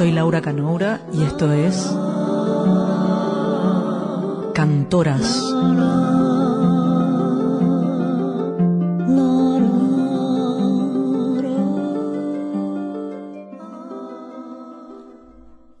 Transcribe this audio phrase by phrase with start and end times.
[0.00, 1.76] Soy Laura Canoura y esto es
[4.54, 5.52] Cantoras.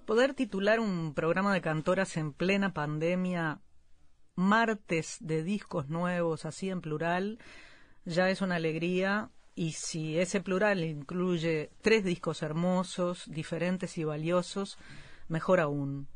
[0.04, 3.62] Poder titular un programa de cantoras en plena pandemia,
[4.34, 7.38] martes de discos nuevos, así en plural,
[8.04, 14.78] ya es una alegría y si ese plural incluye tres discos hermosos, diferentes y valiosos,
[15.28, 16.08] mejor aún.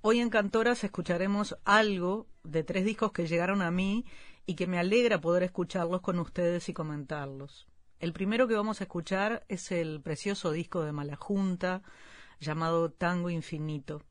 [0.00, 4.04] Hoy en Cantoras escucharemos algo de tres discos que llegaron a mí
[4.46, 7.66] y que me alegra poder escucharlos con ustedes y comentarlos.
[7.98, 11.82] El primero que vamos a escuchar es el precioso disco de Malajunta
[12.38, 14.04] llamado Tango Infinito.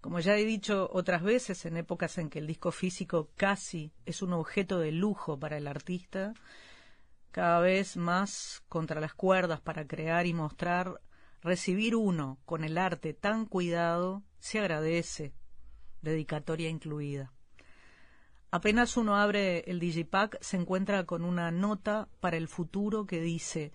[0.00, 4.22] Como ya he dicho otras veces en épocas en que el disco físico casi es
[4.22, 6.32] un objeto de lujo para el artista,
[7.34, 11.00] cada vez más contra las cuerdas para crear y mostrar,
[11.42, 15.34] recibir uno con el arte tan cuidado se agradece,
[16.00, 17.32] dedicatoria incluida.
[18.52, 23.72] Apenas uno abre el Digipack se encuentra con una nota para el futuro que dice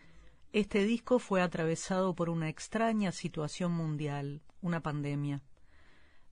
[0.53, 5.41] este disco fue atravesado por una extraña situación mundial, una pandemia.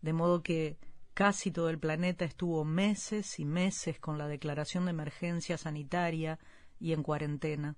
[0.02, 0.78] De modo que
[1.14, 6.40] casi todo el planeta estuvo meses y meses con la declaración de emergencia sanitaria
[6.80, 7.76] y en cuarentena.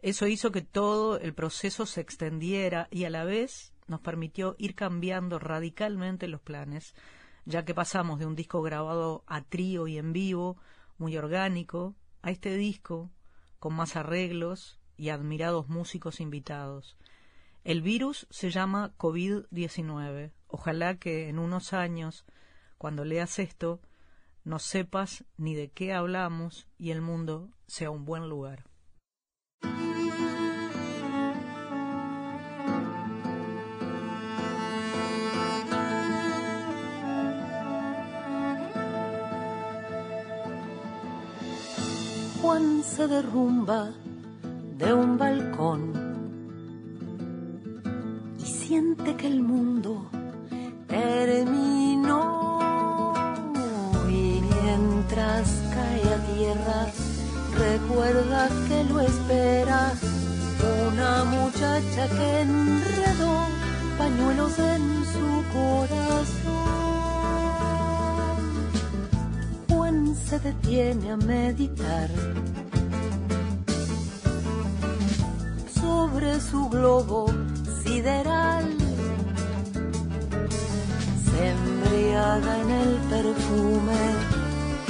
[0.00, 4.74] Eso hizo que todo el proceso se extendiera y a la vez nos permitió ir
[4.74, 6.94] cambiando radicalmente los planes,
[7.44, 10.56] ya que pasamos de un disco grabado a trío y en vivo,
[10.98, 13.10] muy orgánico, a este disco
[13.58, 16.96] con más arreglos y admirados músicos invitados.
[17.64, 20.32] El virus se llama COVID-19.
[20.48, 22.24] Ojalá que en unos años,
[22.76, 23.80] cuando leas esto,
[24.44, 28.64] no sepas ni de qué hablamos y el mundo sea un buen lugar.
[42.40, 43.92] Juan se derrumba
[44.76, 45.92] de un balcón
[48.36, 50.10] y siente que el mundo
[50.88, 52.41] terminó
[54.78, 56.86] mientras cae a tierra,
[57.58, 59.92] recuerda que lo espera
[60.88, 63.46] una muchacha que enredó
[63.98, 66.72] pañuelos en su corazón.
[69.68, 72.10] Juan se detiene a meditar
[75.80, 77.26] sobre su globo
[77.82, 78.64] sideral
[81.24, 84.31] se embriaga en el perfume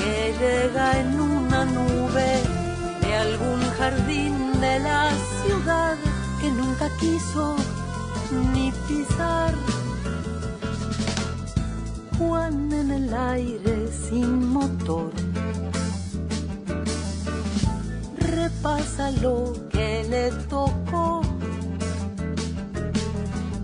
[0.03, 2.33] que llega en una nube
[3.03, 5.11] de algún jardín de la
[5.43, 5.97] ciudad
[6.41, 7.57] que nunca quiso
[8.53, 9.55] ni pisar.
[12.19, 15.11] Juan en el aire sin motor
[18.17, 21.23] repasa lo que le tocó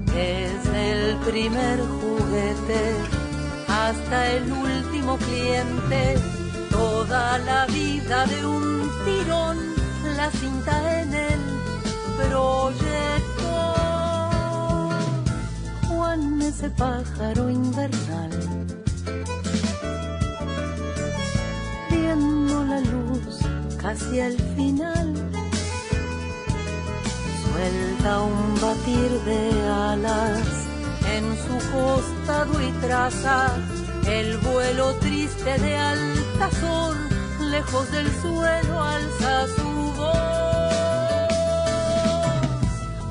[0.06, 3.17] desde el primer juguete
[3.88, 6.19] hasta el último cliente,
[6.71, 9.56] toda la vida de un tirón,
[10.15, 11.41] la cinta en el
[12.19, 13.53] proyecto.
[15.88, 18.31] Juan ese pájaro invernal,
[21.91, 23.38] viendo la luz
[23.81, 25.15] casi al final.
[27.43, 30.69] Suelta un batir de alas
[31.16, 33.56] en su costado y traza
[34.08, 36.96] el vuelo triste de Altazor,
[37.50, 41.28] lejos del suelo alza su voz.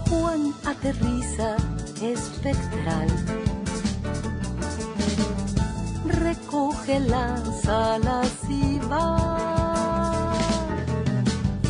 [0.10, 1.56] Juan aterriza
[2.02, 3.10] espectral,
[6.06, 10.34] recoge las alas y va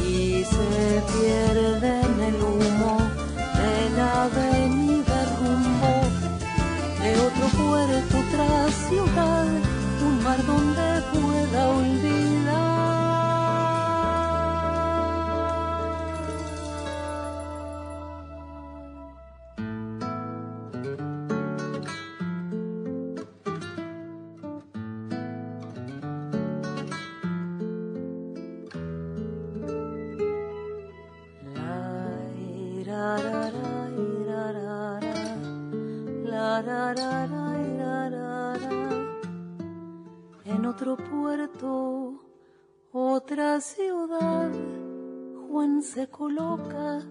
[0.05, 2.97] y se pierde en el humo
[3.59, 4.56] de la avenida
[8.89, 9.45] ciudad,
[10.01, 12.06] un mar donde pueda olvidar.
[45.97, 47.06] Se coloca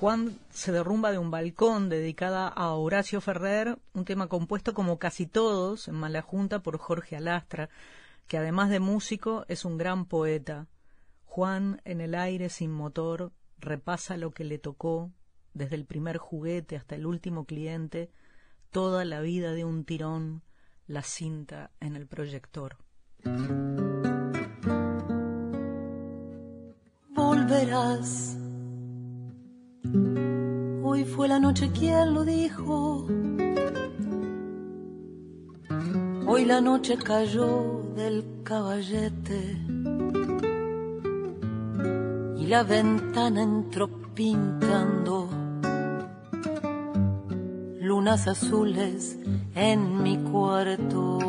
[0.00, 5.26] Juan se derrumba de un balcón dedicada a Horacio Ferrer, un tema compuesto como casi
[5.26, 7.68] todos en Mala Junta por Jorge Alastra,
[8.28, 10.68] que además de músico es un gran poeta.
[11.24, 15.10] Juan, en el aire sin motor, repasa lo que le tocó,
[15.52, 18.08] desde el primer juguete hasta el último cliente,
[18.70, 20.42] toda la vida de un tirón,
[20.86, 22.76] la cinta en el proyector.
[27.16, 28.38] Volverás
[29.84, 33.06] Hoy fue la noche quien lo dijo.
[36.26, 39.56] Hoy la noche cayó del caballete
[42.36, 45.28] y la ventana entró pintando
[47.80, 49.18] lunas azules
[49.54, 51.27] en mi cuarto.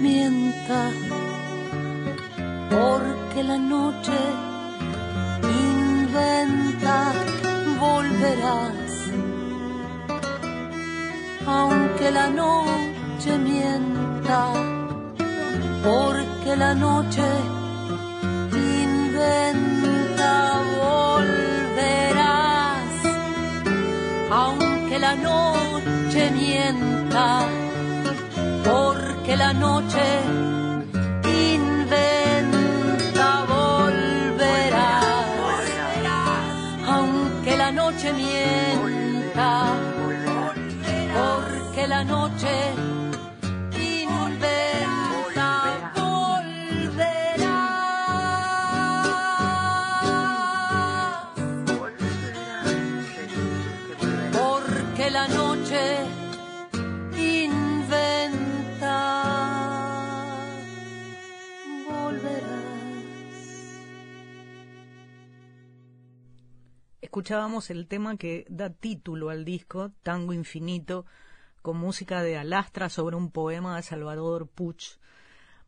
[0.00, 0.90] Mienta,
[2.70, 4.18] porque la noche
[5.42, 7.12] inventa,
[7.80, 9.10] volverás,
[11.46, 14.52] aunque la noche mienta,
[15.82, 17.26] porque la noche
[18.54, 20.32] inventa,
[20.82, 22.08] volverás,
[24.30, 27.57] aunque la noche mienta
[29.28, 30.00] porque la noche
[31.52, 32.64] inventa
[33.44, 35.26] volverás,
[36.86, 39.74] aunque la noche mienta,
[41.14, 42.48] porque la noche
[43.76, 44.72] inventa
[45.94, 46.88] volverás,
[54.32, 55.98] porque la noche
[67.08, 71.06] escuchábamos el tema que da título al disco, Tango Infinito,
[71.62, 74.98] con música de Alastra sobre un poema de Salvador Puch.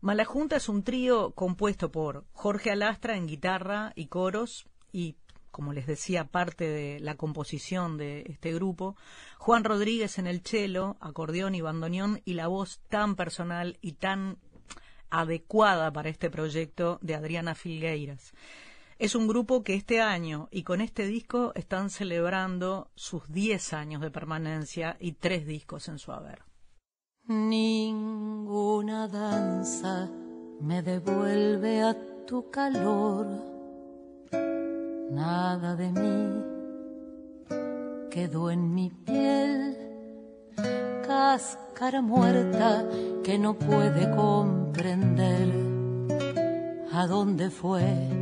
[0.02, 5.16] Malajunta es un trío compuesto por Jorge Alastra en guitarra y coros y,
[5.50, 8.94] como les decía, parte de la composición de este grupo,
[9.38, 14.37] Juan Rodríguez en el cello, acordeón y bandoneón y la voz tan personal y tan
[15.09, 18.35] adecuada para este proyecto de Adriana Filgueiras.
[19.00, 24.02] Es un grupo que este año y con este disco están celebrando sus 10 años
[24.02, 26.42] de permanencia y tres discos en su haber.
[27.26, 30.07] Ninguna danza
[30.61, 33.26] me devuelve a tu calor,
[35.11, 36.45] nada de mí
[38.11, 39.78] quedó en mi piel,
[41.07, 42.87] cáscara muerta
[43.25, 45.49] que no puede comprender
[46.92, 48.20] a dónde fue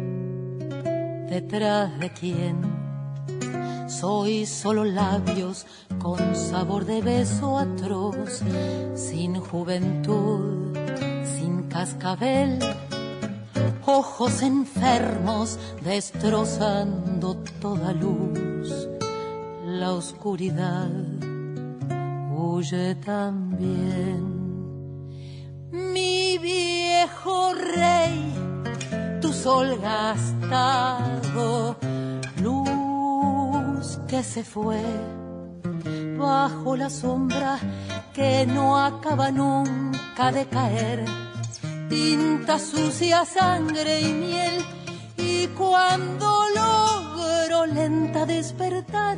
[1.28, 2.78] detrás de quién.
[3.88, 5.66] Soy solo labios
[5.98, 8.42] con sabor de beso atroz,
[8.94, 10.76] sin juventud,
[11.24, 12.58] sin cascabel,
[13.86, 18.88] ojos enfermos destrozando toda luz.
[19.64, 20.90] La oscuridad
[22.36, 24.38] huye también.
[25.70, 28.47] Mi viejo rey
[29.48, 31.74] sol gastado,
[32.42, 34.82] luz que se fue
[36.18, 37.58] bajo la sombra
[38.12, 41.06] que no acaba nunca de caer,
[41.88, 44.56] tinta sucia, sangre y miel,
[45.16, 49.16] y cuando logro lenta despertar,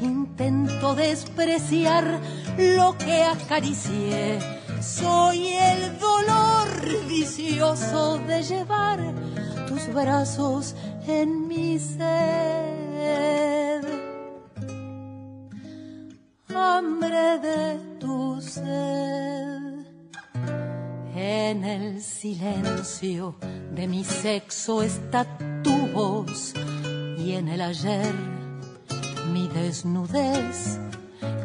[0.00, 2.18] intento despreciar
[2.56, 4.38] lo que acaricié.
[4.80, 6.68] Soy el dolor
[7.06, 9.00] vicioso de llevar
[9.66, 10.74] tus brazos
[11.06, 12.96] en mi ser.
[16.56, 19.86] hambre de tu sed.
[21.14, 23.36] En el silencio
[23.74, 25.26] de mi sexo está
[25.62, 26.52] tu voz
[27.18, 28.14] y en el ayer
[29.32, 30.78] mi desnudez.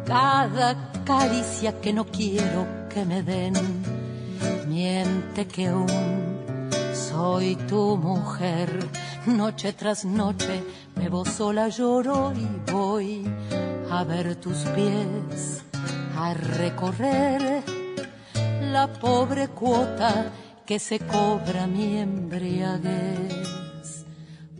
[0.05, 3.53] Cada caricia que no quiero que me den,
[4.67, 6.40] miente que aún
[7.01, 8.69] soy tu mujer.
[9.25, 10.63] Noche tras noche
[10.95, 13.23] me sola, lloro y voy
[13.89, 15.63] a ver tus pies,
[16.15, 17.63] a recorrer
[18.71, 20.31] la pobre cuota
[20.65, 24.05] que se cobra mi embriaguez.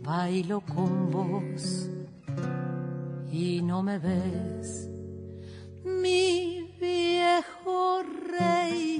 [0.02, 1.88] Bailo con vos
[3.30, 4.88] y no me ves,
[5.84, 8.98] mi viejo rey,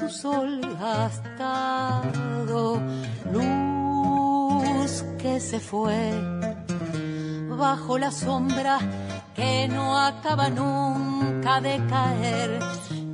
[0.00, 2.80] tu sol gastado,
[3.34, 6.10] luz que se fue
[7.50, 8.78] bajo la sombra
[9.34, 12.60] que no acaba nunca de caer.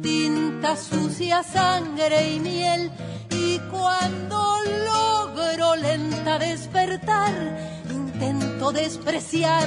[0.00, 2.92] Tinta sucia, sangre y miel.
[3.30, 4.38] Y cuando
[4.92, 7.34] logro lenta despertar,
[7.90, 9.66] intento despreciar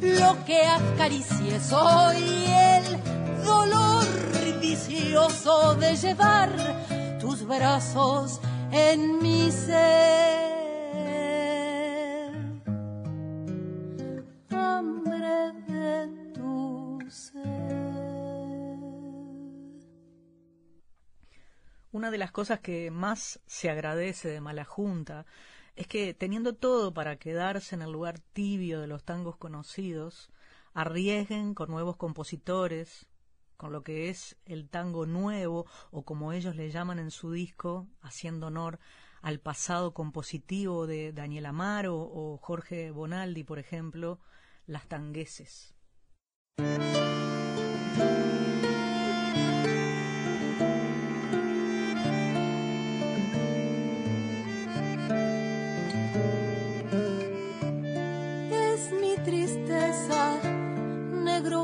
[0.00, 1.60] lo que acaricié.
[1.60, 6.50] Soy el dolor de llevar
[7.18, 8.40] tus brazos
[8.70, 10.50] en mi ser.
[21.92, 25.26] una de las cosas que más se agradece de Mala Junta
[25.76, 30.30] es que teniendo todo para quedarse en el lugar tibio de los tangos conocidos,
[30.72, 33.09] arriesguen con nuevos compositores,
[33.60, 37.86] con lo que es el tango nuevo o como ellos le llaman en su disco,
[38.00, 38.78] haciendo honor
[39.20, 44.18] al pasado compositivo de Daniel Amaro o Jorge Bonaldi, por ejemplo,
[44.64, 45.74] las tangueses.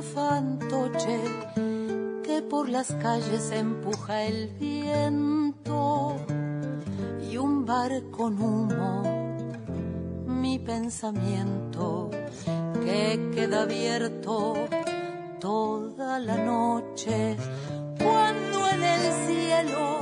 [0.03, 1.86] fantoche
[2.43, 6.17] por las calles empuja el viento
[7.31, 9.03] y un bar con humo,
[10.27, 12.11] mi pensamiento
[12.85, 14.55] que queda abierto
[15.41, 17.37] toda la noche
[17.99, 20.01] cuando en el cielo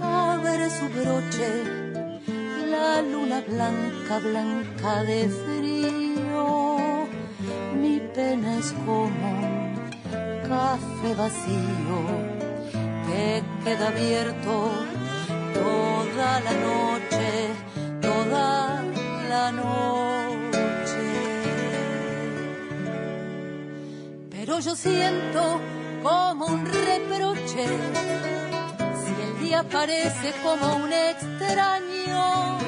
[0.00, 1.64] abre su broche
[2.70, 7.06] la luna blanca, blanca de frío
[7.80, 9.55] mi pena es como
[10.48, 11.98] café vacío
[13.06, 14.70] que queda abierto
[15.54, 17.26] toda la noche,
[18.00, 18.82] toda
[19.28, 21.06] la noche.
[24.30, 25.60] Pero yo siento
[26.02, 27.66] como un reproche
[29.02, 32.58] si el día parece como un extraño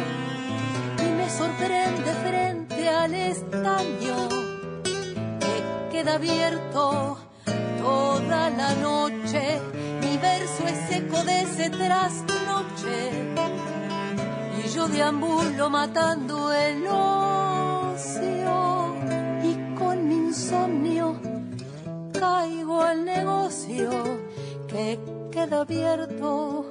[0.98, 4.28] y me sorprende frente al estaño
[5.90, 7.27] queda abierto
[7.88, 9.42] toda la noche.
[10.02, 12.96] Mi verso es eco de ese trasnoche.
[14.58, 18.56] Y yo deambulo matando el ocio.
[19.50, 21.06] Y con mi insomnio
[22.18, 23.90] caigo al negocio
[24.70, 24.98] que
[25.32, 26.66] queda abierto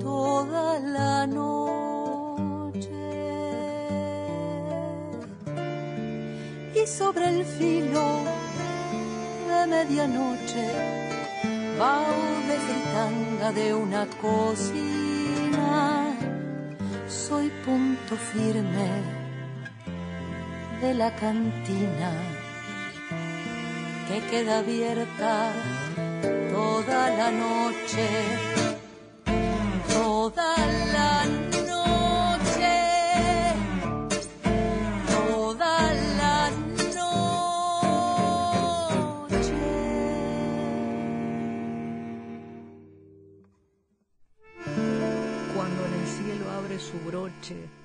[0.00, 1.74] toda la noche.
[6.82, 8.04] y sobre el filo
[9.64, 10.66] de medianoche
[11.78, 11.94] va
[12.94, 15.70] tanga de una cocina.
[17.08, 18.88] Soy punto firme
[20.82, 22.12] de la cantina
[24.06, 25.52] que queda abierta
[26.52, 28.08] toda la noche,
[29.94, 30.56] toda
[30.92, 30.93] la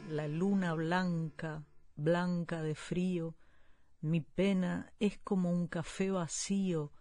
[0.08, 1.66] la luna blanca,
[1.98, 3.36] blanca de frío,
[4.00, 6.94] mi pena es como un café vacío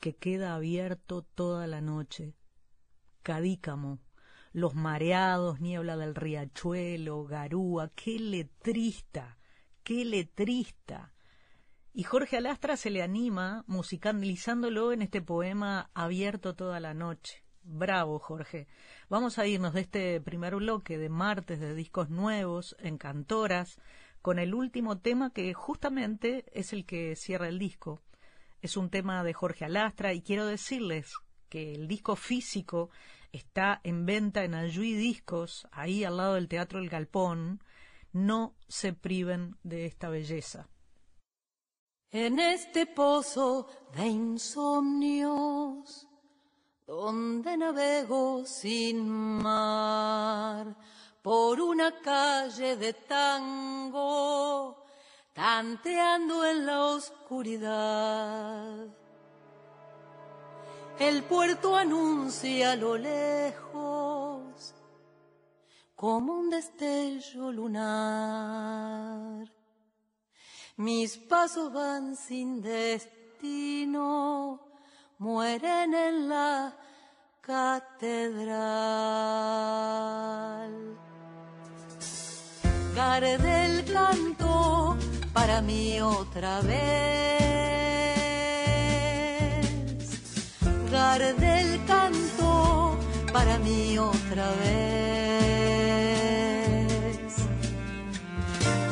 [0.00, 2.34] que queda abierto toda la noche.
[3.22, 4.00] Cadícamo,
[4.52, 9.38] los mareados, niebla del riachuelo, garúa, qué letrista,
[9.84, 11.12] qué letrista.
[11.92, 17.44] Y Jorge Alastra se le anima musicalizándolo en este poema abierto toda la noche.
[17.62, 18.66] Bravo, Jorge.
[19.08, 23.78] Vamos a irnos de este primer bloque de martes de discos nuevos en Cantoras
[24.22, 28.02] con el último tema que justamente es el que cierra el disco.
[28.62, 31.14] es un tema de Jorge Alastra y quiero decirles
[31.48, 32.90] que el disco físico
[33.32, 37.62] está en venta en Ayui Discos, ahí al lado del Teatro El Galpón.
[38.12, 40.68] No se priven de esta belleza.
[42.10, 46.09] En este pozo de insomnios,
[46.90, 50.74] donde navego sin mar,
[51.22, 54.76] por una calle de tango,
[55.32, 58.88] tanteando en la oscuridad.
[60.98, 64.74] El puerto anuncia a lo lejos
[65.94, 69.48] como un destello lunar.
[70.76, 74.69] Mis pasos van sin destino,
[75.20, 76.74] mueren en la
[77.42, 78.50] catedral.
[82.96, 84.96] Gardel canto
[85.34, 86.80] para mí otra vez.
[90.90, 92.96] Gardel canto
[93.30, 94.80] para mí otra vez.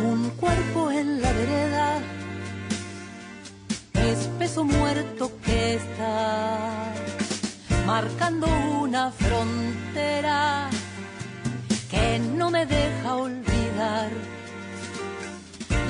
[0.04, 2.02] Un cuerpo en la vereda,
[3.94, 5.37] espeso muerto
[7.86, 8.46] marcando
[8.80, 10.68] una frontera
[11.90, 14.10] que no me deja olvidar.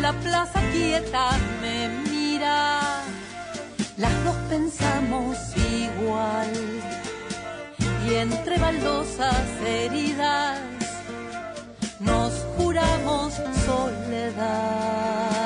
[0.00, 3.02] La plaza quieta me mira,
[3.96, 6.52] las dos pensamos igual.
[8.06, 10.60] Y entre baldosas heridas
[12.00, 13.34] nos juramos
[13.66, 15.37] soledad.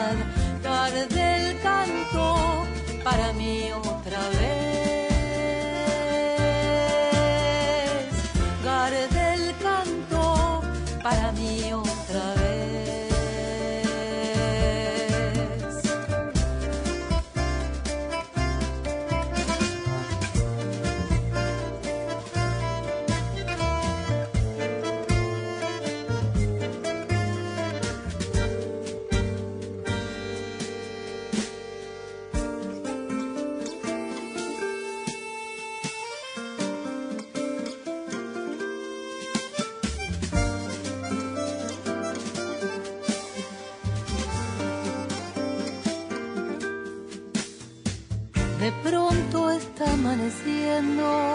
[48.62, 51.34] De pronto está amaneciendo,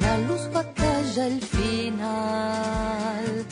[0.00, 3.46] la luz batalla el final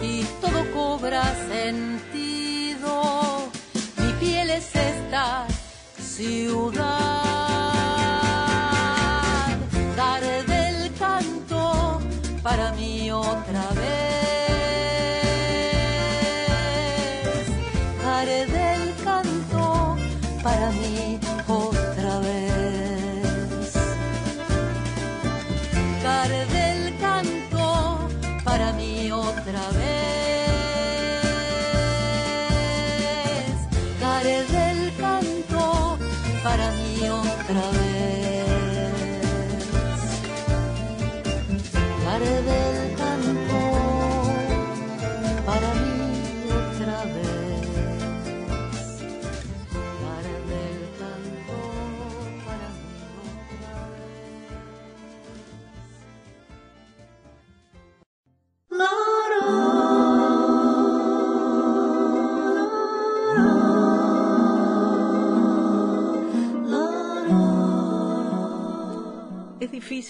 [0.00, 3.50] y todo cobra sentido.
[3.98, 5.46] Mi piel es esta
[5.98, 7.29] ciudad.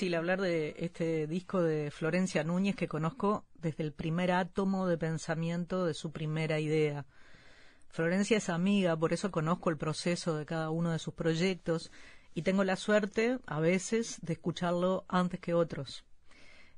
[0.08, 5.84] Hablar de este disco de Florencia Núñez que conozco desde el primer átomo de pensamiento
[5.84, 7.04] de su primera idea.
[7.88, 11.92] Florencia es amiga, por eso conozco el proceso de cada uno de sus proyectos
[12.34, 16.04] y tengo la suerte, a veces, de escucharlo antes que otros.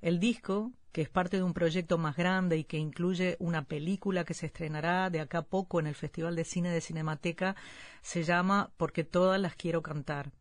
[0.00, 4.24] El disco, que es parte de un proyecto más grande y que incluye una película
[4.24, 7.54] que se estrenará de acá a poco en el Festival de Cine de Cinemateca,
[8.00, 10.32] se llama Porque todas las quiero cantar.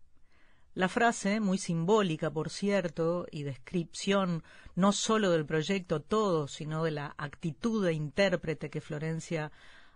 [0.73, 4.41] La frase, muy simbólica, por cierto, y descripción
[4.75, 9.51] no sólo del proyecto todo, sino de la actitud de intérprete que Florencia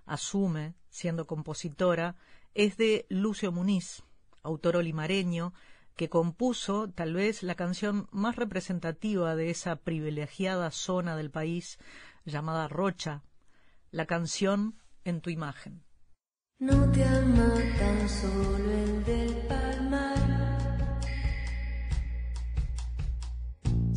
[0.06, 2.16] asume siendo compositora,
[2.54, 4.04] es de Lucio Muniz,
[4.44, 5.54] autor olimareño,
[5.96, 11.80] que compuso tal vez la canción más representativa de esa privilegiada zona del país
[12.26, 13.24] llamada Rocha,
[13.92, 15.84] la canción En tu imagen.
[16.60, 19.04] No te ama tan solo el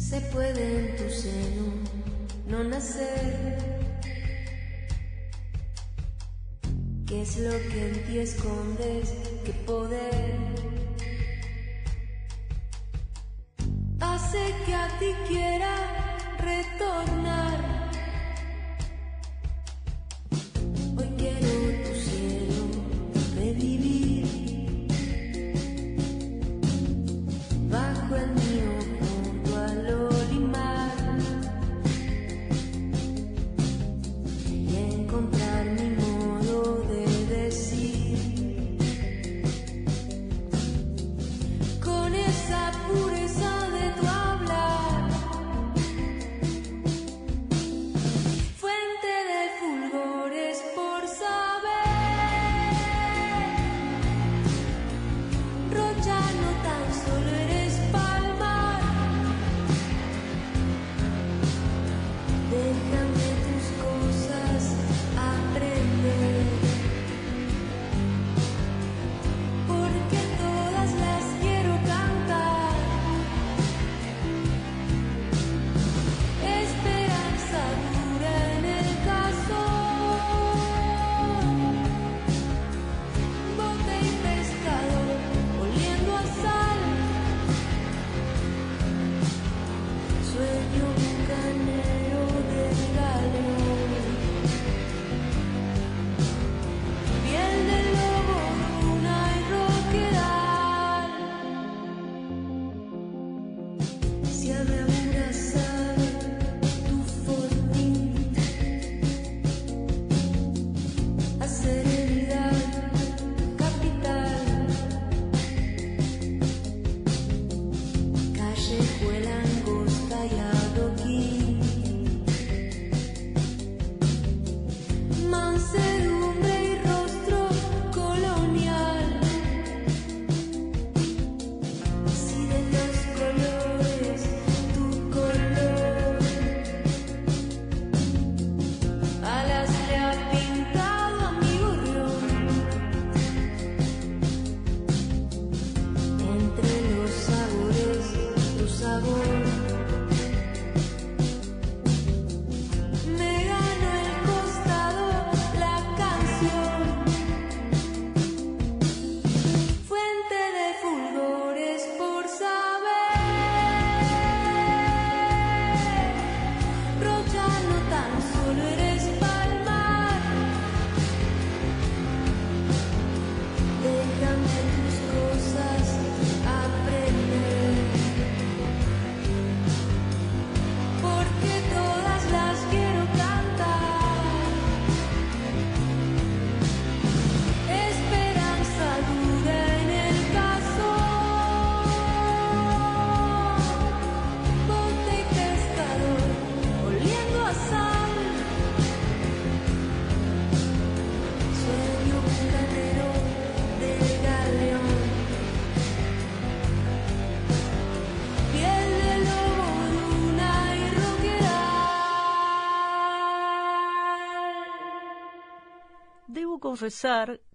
[0.08, 1.66] Se puede en tu seno
[2.46, 3.58] no nacer.
[7.06, 9.10] ¿Qué es lo que en ti escondes
[9.44, 10.38] que poder
[14.00, 15.74] hace que a ti quiera
[16.38, 17.37] retornar.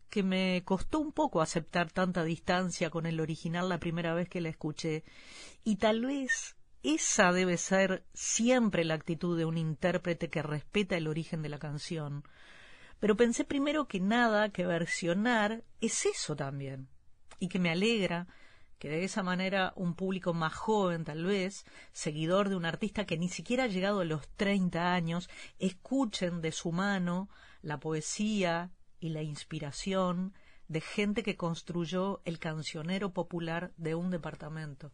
[0.09, 4.41] Que me costó un poco aceptar tanta distancia con el original la primera vez que
[4.41, 5.03] la escuché,
[5.63, 11.07] y tal vez esa debe ser siempre la actitud de un intérprete que respeta el
[11.07, 12.23] origen de la canción.
[12.99, 16.89] Pero pensé primero que nada que versionar es eso también,
[17.39, 18.27] y que me alegra
[18.77, 23.17] que de esa manera un público más joven tal vez, seguidor de un artista que
[23.17, 27.29] ni siquiera ha llegado a los 30 años, escuchen de su mano
[27.61, 28.71] la poesía
[29.03, 30.33] y la inspiración
[30.69, 34.93] de gente que construyó el cancionero popular de un departamento.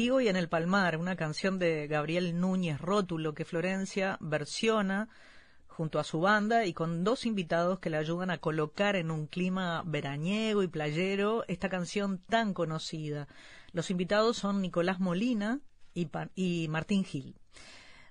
[0.00, 5.10] Y en el Palmar, una canción de Gabriel Núñez Rótulo que Florencia versiona
[5.66, 9.26] junto a su banda y con dos invitados que le ayudan a colocar en un
[9.26, 13.28] clima veraniego y playero esta canción tan conocida.
[13.72, 15.60] Los invitados son Nicolás Molina
[15.92, 17.36] y, y Martín Gil.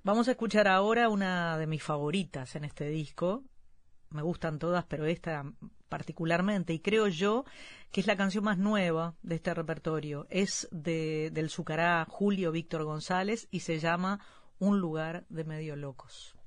[0.03, 3.43] Vamos a escuchar ahora una de mis favoritas en este disco.
[4.11, 5.45] Me gustan todas, pero esta
[5.89, 7.45] particularmente, y creo yo
[7.91, 10.27] que es la canción más nueva de este repertorio.
[10.29, 14.19] Es de, del Zucará Julio Víctor González y se llama
[14.59, 16.38] Un lugar de medio locos.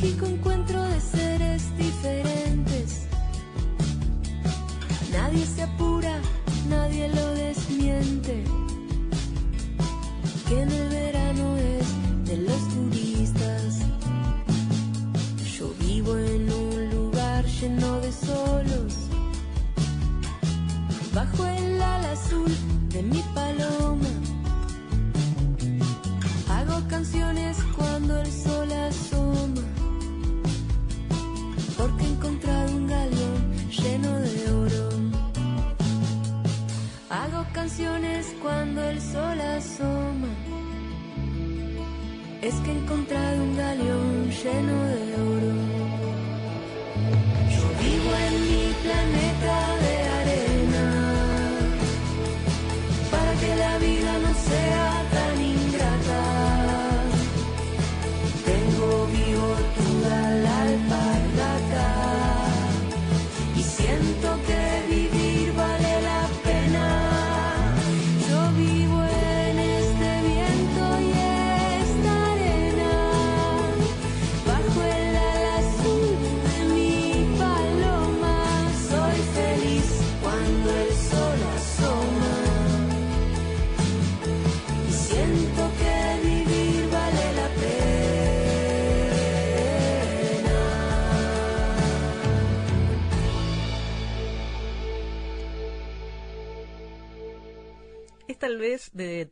[0.00, 1.27] De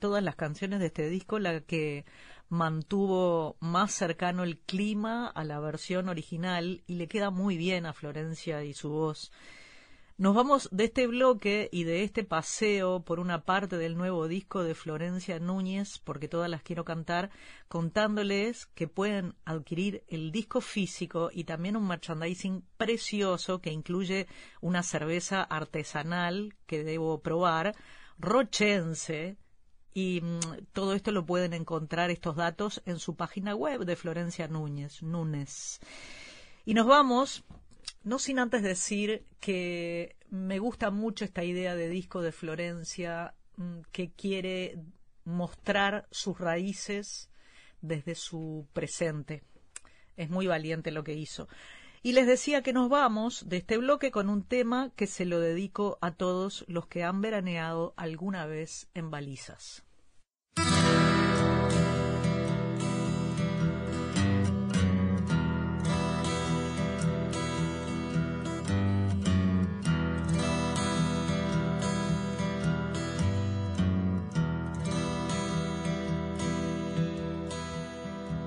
[0.01, 2.05] todas las canciones de este disco la que
[2.49, 7.93] mantuvo más cercano el clima a la versión original y le queda muy bien a
[7.93, 9.33] Florencia y su voz.
[10.19, 14.65] Nos vamos de este bloque y de este paseo por una parte del nuevo disco
[14.65, 17.29] de Florencia Núñez, porque todas las quiero cantar,
[17.69, 24.27] contándoles que pueden adquirir el disco físico y también un merchandising precioso que incluye
[24.63, 27.75] una cerveza artesanal que debo probar,
[28.19, 29.37] rochense,
[29.95, 34.47] y mm, todo esto lo pueden encontrar, estos datos, en su página web de Florencia
[34.47, 35.81] Núñez, Núñez.
[36.65, 37.45] Y nos vamos,
[38.03, 43.81] no sin antes decir que me gusta mucho esta idea de disco de Florencia mm,
[43.91, 44.79] que quiere
[45.25, 47.31] mostrar sus raíces
[47.81, 49.45] desde su presente.
[50.17, 51.49] Es muy valiente lo que hizo.
[52.07, 55.41] Y les decía que nos vamos de este bloque con un tema que se lo
[55.41, 59.83] dedico a todos los que han veraneado alguna vez en balizas.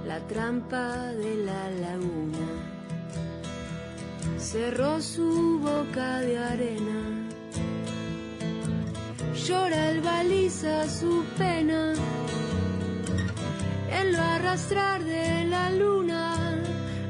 [0.06, 2.79] La trampa de la laguna
[4.40, 7.28] Cerró su boca de arena.
[9.46, 11.94] Llora el baliza su pena.
[13.92, 16.64] En lo arrastrar de la luna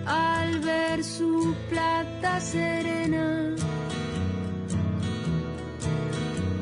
[0.06, 3.56] al ver su plata serena.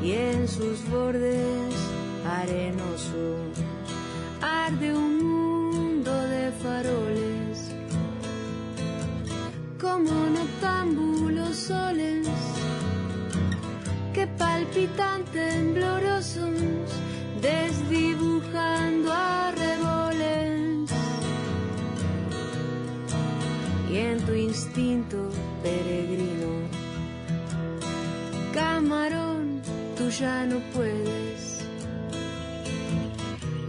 [0.02, 1.74] Y en sus bordes
[2.40, 3.58] arenosos
[4.40, 7.07] arde un mundo de faroles
[10.04, 12.28] como noctámbulos soles
[14.14, 16.88] que palpitan temblorosos
[17.40, 19.52] desdibujando a
[23.90, 25.16] en tu instinto
[25.62, 26.68] peregrino.
[28.52, 29.60] Camarón,
[29.96, 31.64] tú ya no puedes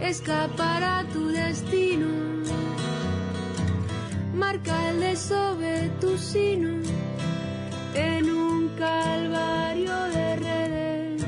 [0.00, 2.29] escapar a tu destino.
[4.50, 6.70] Marca el desove tu sino
[7.94, 11.22] en un calvario de redes.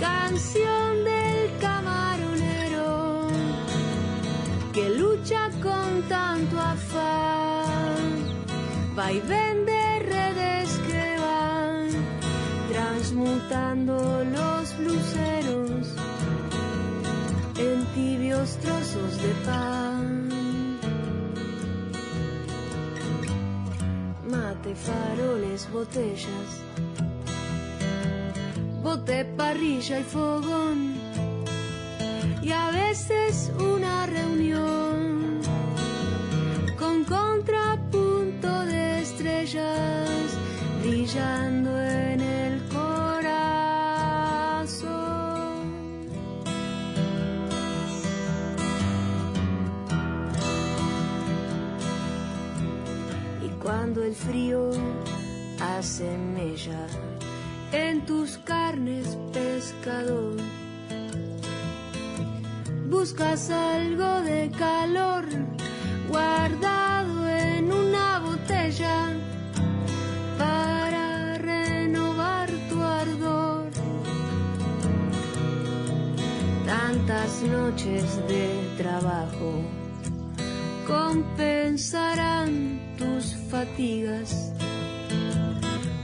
[0.00, 3.28] Canción del camaronero
[4.72, 8.08] que lucha con tanto afán.
[8.98, 11.88] Va y vende redes que van
[12.72, 15.88] transmutando los luceros
[17.58, 19.91] en tibios trozos de pan.
[24.74, 26.62] Faroles, botellas,
[28.82, 30.94] bote, parrilla y fogón.
[32.42, 35.40] Y a veces una reunión
[36.78, 40.08] con contrapunto de estrellas
[40.82, 41.61] brillando
[54.26, 54.70] frío
[55.60, 56.86] hace mella
[57.72, 60.36] en tus carnes, pescador,
[62.88, 65.24] buscas algo de calor
[66.08, 69.16] guardado en una botella
[70.38, 73.70] para renovar tu ardor.
[76.66, 79.62] Tantas noches de trabajo
[80.86, 83.41] compensarán tus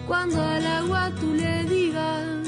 [0.07, 2.47] cuando al agua tú le digas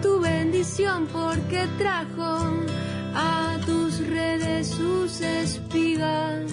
[0.00, 2.38] tu bendición porque trajo
[3.14, 6.52] a tus redes sus espigas.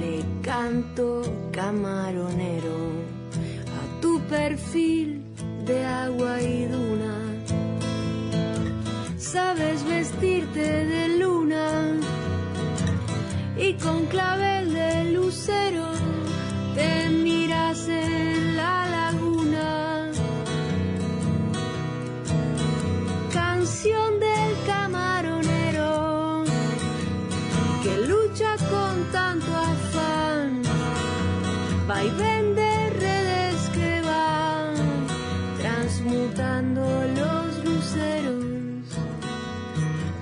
[0.00, 2.76] Le canto camaronero
[3.80, 5.22] a tu perfil
[5.64, 7.16] de agua y duna.
[9.16, 11.41] Sabes vestirte de luna
[13.62, 15.86] y con clavel de lucero
[16.74, 20.10] te miras en la laguna.
[23.32, 26.42] Canción del camaronero
[27.84, 30.62] que lucha con tanto afán.
[31.88, 34.74] Va y vende redes que van
[35.60, 36.82] transmutando
[37.20, 38.44] los luceros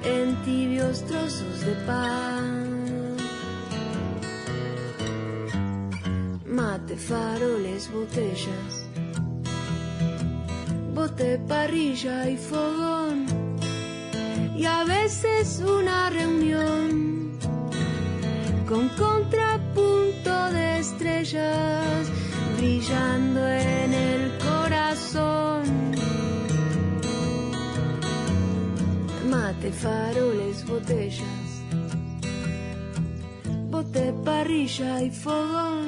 [0.05, 2.39] en tibios trozos de pan.
[6.91, 8.84] Mate, faroles, botellas,
[10.93, 13.26] bote, parrilla y fogón.
[14.57, 17.38] Y a veces una reunión
[18.68, 22.11] con contrapunto de estrellas
[22.57, 25.62] brillando en el corazón.
[29.30, 31.62] Mate, faroles, botellas,
[33.70, 35.79] bote, parrilla y fogón.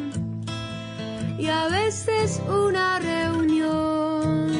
[1.42, 4.52] Y a veces una reunión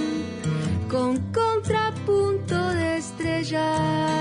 [0.91, 4.12] con contrapunto de estrellas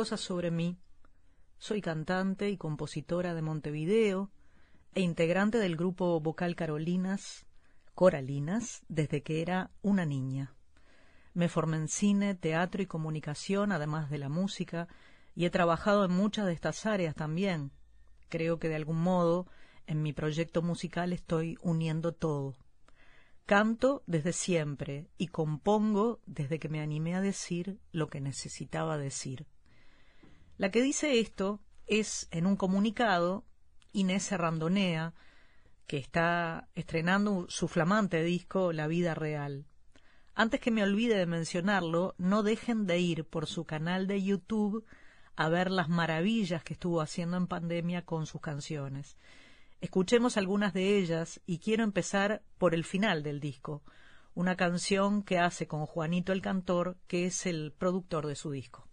[0.00, 0.78] cosas sobre mí.
[1.58, 4.30] Soy cantante y compositora de Montevideo,
[4.94, 7.44] e integrante del grupo vocal Carolinas,
[7.94, 10.54] Coralinas, desde que era una niña.
[11.34, 14.88] Me formé en cine, teatro y comunicación, además de la música,
[15.34, 17.70] y he trabajado en muchas de estas áreas también.
[18.30, 19.48] Creo que de algún modo
[19.86, 22.56] en mi proyecto musical estoy uniendo todo.
[23.44, 29.46] Canto desde siempre y compongo desde que me animé a decir lo que necesitaba decir.
[30.60, 33.46] La que dice esto es, en un comunicado,
[33.94, 35.14] Inés Randonea,
[35.86, 39.64] que está estrenando su flamante disco La vida real.
[40.34, 44.84] Antes que me olvide de mencionarlo, no dejen de ir por su canal de YouTube
[45.34, 49.16] a ver las maravillas que estuvo haciendo en pandemia con sus canciones.
[49.80, 53.82] Escuchemos algunas de ellas y quiero empezar por el final del disco,
[54.34, 58.89] una canción que hace con Juanito el Cantor, que es el productor de su disco.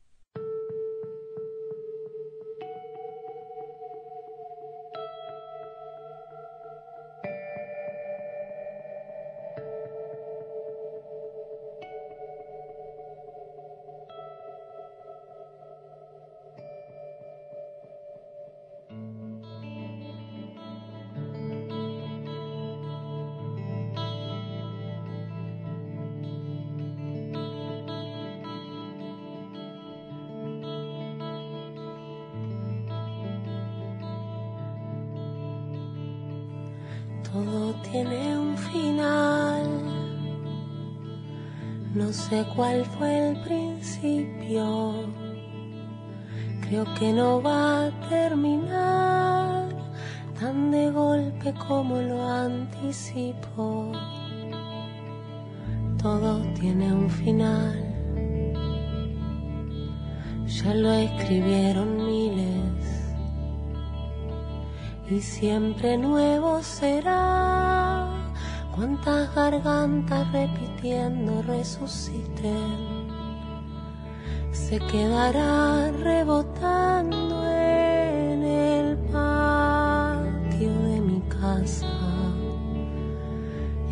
[41.93, 44.93] No sé cuál fue el principio.
[46.61, 49.69] Creo que no va a terminar
[50.39, 53.91] tan de golpe como lo anticipo.
[56.01, 57.83] Todo tiene un final.
[60.45, 63.07] Ya lo escribieron miles
[65.09, 67.76] y siempre nuevo será.
[68.77, 73.07] Cuántas gargantas repitiendo resuciten,
[74.51, 81.87] se quedará rebotando en el patio de mi casa.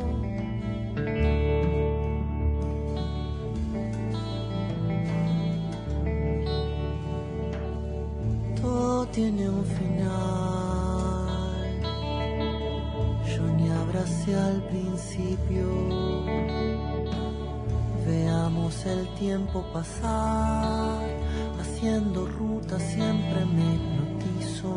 [8.61, 10.07] Todo tiene un final.
[13.37, 16.06] Yo ni abracé al principio.
[18.67, 21.01] El tiempo pasar,
[21.61, 24.75] haciendo ruta siempre me hipnotizo.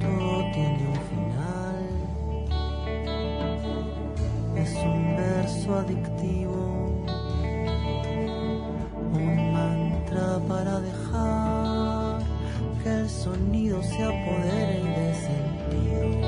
[0.00, 1.86] Todo tiene un final.
[4.56, 7.04] Es un verso adictivo
[9.12, 12.18] un mantra para dejar
[12.82, 16.21] que el sonido se apodere y dé sentido.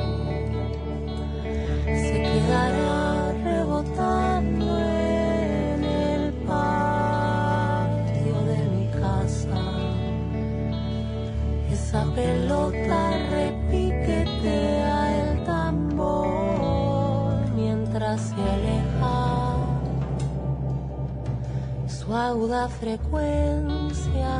[22.45, 24.37] Aguda frecuencia.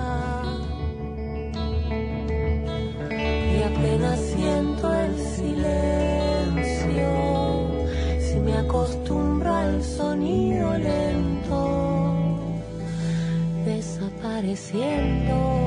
[3.11, 7.09] Y apenas siento el silencio,
[8.21, 12.11] si me acostumbro al sonido lento,
[13.65, 13.65] desapareciendo.
[13.65, 15.64] Desapareciendo.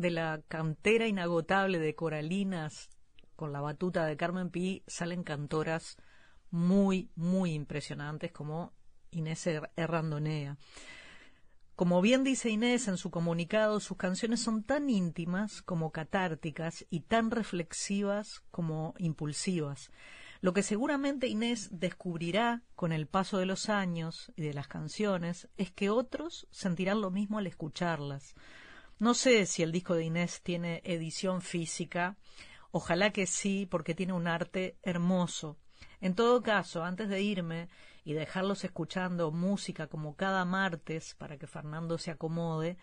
[0.00, 2.88] De la cantera inagotable de coralinas
[3.36, 5.96] con la batuta de Carmen Pi salen cantoras
[6.50, 8.72] muy, muy impresionantes como
[9.10, 9.46] Inés
[9.76, 10.56] Errandonea.
[11.76, 17.00] Como bien dice Inés en su comunicado, sus canciones son tan íntimas como catárticas y
[17.00, 19.90] tan reflexivas como impulsivas.
[20.42, 25.48] Lo que seguramente Inés descubrirá con el paso de los años y de las canciones
[25.56, 28.34] es que otros sentirán lo mismo al escucharlas.
[29.00, 32.18] No sé si el disco de Inés tiene edición física.
[32.70, 35.56] Ojalá que sí, porque tiene un arte hermoso.
[36.02, 37.70] En todo caso, antes de irme
[38.04, 42.76] y dejarlos escuchando música como cada martes para que Fernando se acomode,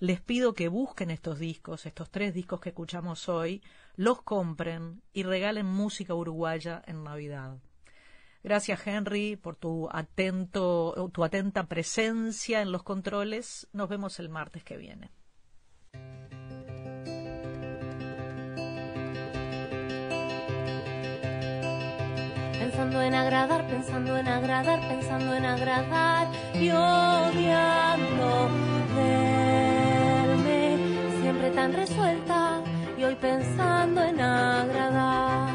[0.00, 3.62] les pido que busquen estos discos, estos tres discos que escuchamos hoy,
[3.94, 7.58] los compren y regalen música uruguaya en Navidad.
[8.42, 13.68] Gracias Henry por tu atento, tu atenta presencia en los controles.
[13.72, 15.12] Nos vemos el martes que viene.
[22.80, 28.48] Pensando en agradar, pensando en agradar, pensando en agradar y odiando
[28.96, 30.78] verme
[31.20, 32.62] siempre tan resuelta
[32.96, 35.50] y hoy pensando en agradar.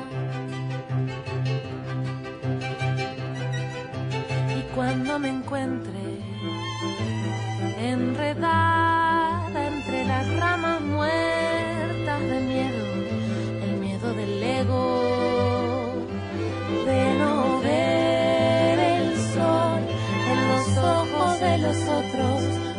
[4.55, 6.19] Y cuando me encuentre
[7.80, 12.86] enredada entre las ramas muertas de miedo,
[13.63, 15.05] el miedo del ego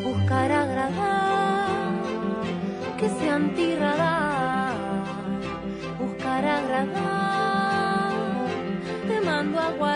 [0.03, 1.92] buscar agradar,
[2.99, 4.74] que se antirradar,
[5.99, 8.12] buscar agradar,
[9.07, 9.95] te mando a guardar,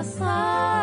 [0.00, 0.79] eso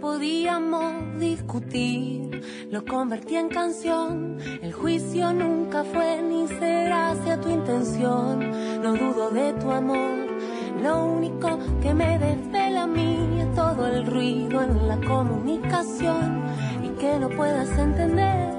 [0.00, 4.38] podíamos discutir, lo convertí en canción.
[4.62, 8.50] El juicio nunca fue ni será hacia tu intención.
[8.82, 10.26] No dudo de tu amor,
[10.82, 16.42] lo único que me desvela a mí es todo el ruido en la comunicación
[16.82, 18.50] y que no puedas entender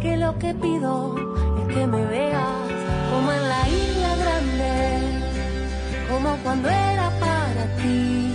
[0.00, 1.16] que lo que pido
[1.60, 2.68] es que me veas
[3.10, 5.22] como en la isla grande,
[6.10, 8.27] como cuando era para ti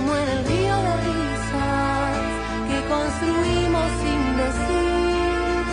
[0.00, 2.16] como el río de risas
[2.68, 5.64] que construimos sin decir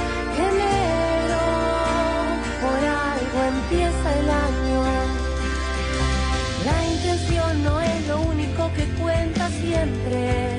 [0.49, 1.45] enero,
[2.61, 4.83] por algo empieza el año.
[6.65, 10.56] La intención no es lo único que cuenta siempre.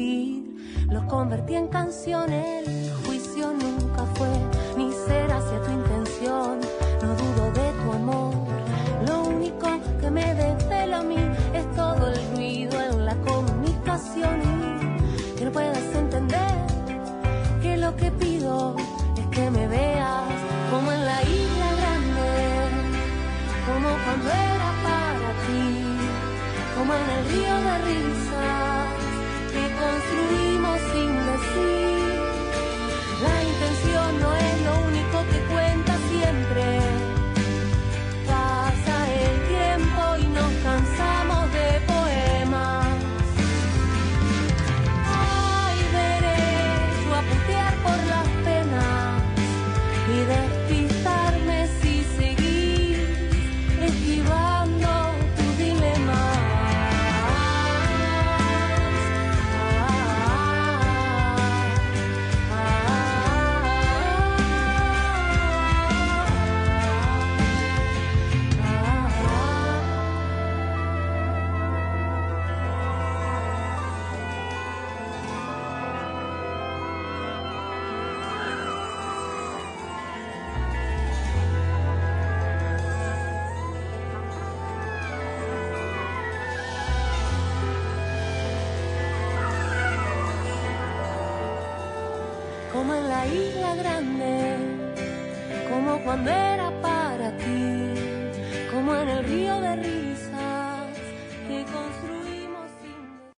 [0.00, 0.56] ti,
[0.90, 2.79] lo convertí en canciones.